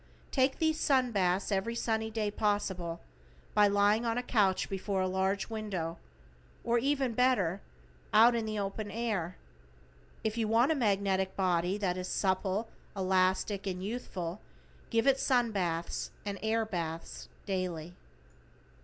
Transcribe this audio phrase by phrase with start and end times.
[0.31, 3.01] Take these sun baths every sunny day possible
[3.53, 5.99] by lying on a couch before a large window,
[6.63, 7.61] or even better,
[8.11, 9.37] out in the open air.
[10.23, 14.41] If you want a magnetic body that is supple, elastic and youthful
[14.89, 17.93] give it sun baths and air baths daily.